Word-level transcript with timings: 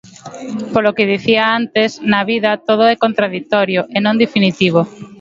Polo 0.73 0.95
que 0.97 1.09
dicía 1.13 1.43
antes; 1.59 1.89
na 2.11 2.21
vida 2.31 2.51
todo 2.67 2.83
é 2.93 3.01
contraditorio 3.05 3.81
e 3.95 3.97
non 4.05 4.15
definitivo. 4.23 4.81